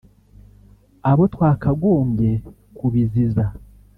[1.11, 2.31] Abo twakagombye
[2.77, 3.45] kubiziza